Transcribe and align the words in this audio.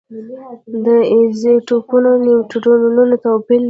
د 0.85 0.87
ایزوټوپونو 1.13 2.09
نیوټرونونه 2.25 3.15
توپیر 3.23 3.49
لري. 3.49 3.57